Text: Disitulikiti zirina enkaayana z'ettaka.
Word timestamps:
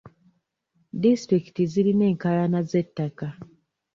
Disitulikiti 1.01 1.61
zirina 1.71 2.03
enkaayana 2.11 2.59
z'ettaka. 2.69 3.27